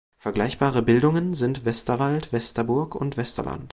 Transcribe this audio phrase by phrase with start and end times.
[0.17, 3.69] Vergleichbare Bildungen sind Westerwald, Westerburg und Westerland.